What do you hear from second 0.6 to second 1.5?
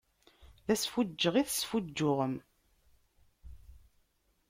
D asfuǧǧeɣ i